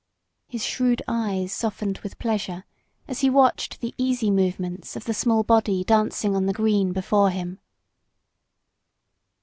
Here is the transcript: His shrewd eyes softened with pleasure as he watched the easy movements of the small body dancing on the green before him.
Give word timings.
His 0.47 0.65
shrewd 0.65 1.03
eyes 1.07 1.53
softened 1.53 1.99
with 1.99 2.17
pleasure 2.17 2.63
as 3.07 3.19
he 3.19 3.29
watched 3.29 3.81
the 3.81 3.93
easy 3.99 4.31
movements 4.31 4.95
of 4.95 5.03
the 5.03 5.13
small 5.13 5.43
body 5.43 5.83
dancing 5.83 6.35
on 6.35 6.47
the 6.47 6.53
green 6.53 6.91
before 6.91 7.29
him. 7.29 7.59